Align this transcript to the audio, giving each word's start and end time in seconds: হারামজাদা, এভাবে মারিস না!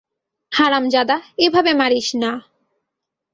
হারামজাদা, 0.51 1.15
এভাবে 1.45 1.71
মারিস 1.73 2.07
না! 2.21 2.31